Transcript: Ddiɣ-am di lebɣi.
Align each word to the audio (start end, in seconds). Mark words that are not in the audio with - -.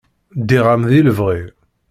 Ddiɣ-am 0.39 0.83
di 0.89 0.99
lebɣi. 1.01 1.41